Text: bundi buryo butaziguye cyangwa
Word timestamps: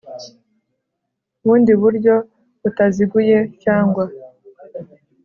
bundi 1.43 1.71
buryo 1.81 2.15
butaziguye 2.61 3.37
cyangwa 3.63 4.03